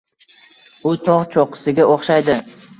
[0.93, 2.43] U tog’ cho’qqisiga o’xshaydi.